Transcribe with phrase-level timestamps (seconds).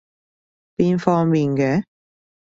[0.75, 1.83] 邊方面嘅？